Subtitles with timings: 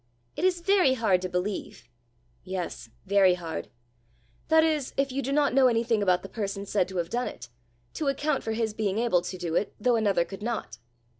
[0.35, 1.87] "It is very hard to believe."
[2.43, 3.67] "Yes, very hard
[4.47, 7.27] that is, if you do not know anything about the person said to have done
[7.27, 7.49] it,
[7.93, 10.79] to account for his being able to do it though another could not.